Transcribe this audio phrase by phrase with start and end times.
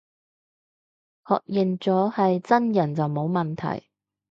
[1.25, 3.85] 確認咗係真人就冇問題